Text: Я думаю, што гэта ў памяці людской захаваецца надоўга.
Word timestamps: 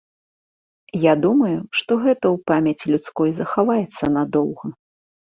Я 1.01 1.11
думаю, 1.25 1.59
што 1.81 1.91
гэта 2.05 2.19
ў 2.19 2.37
памяці 2.53 2.85
людской 2.95 3.29
захаваецца 3.41 4.03
надоўга. 4.17 4.65